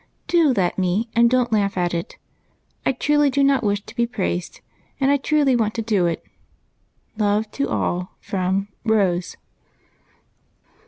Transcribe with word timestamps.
Do 0.25 0.51
let 0.57 0.79
me, 0.79 1.09
and 1.15 1.29
don't 1.29 1.51
laugh 1.51 1.77
at 1.77 1.93
it; 1.93 2.17
I 2.87 2.91
truly 2.91 3.29
do 3.29 3.43
not 3.43 3.63
wish 3.63 3.81
to 3.81 3.95
be 3.95 4.07
praised, 4.07 4.59
and 4.99 5.11
I 5.11 5.17
truly 5.17 5.55
want 5.55 5.75
to 5.75 5.83
do 5.83 6.07
it. 6.07 6.25
Love 7.19 7.51
to 7.51 7.69
all 7.69 8.15
from" 8.19 8.69
Rose." 8.83 9.37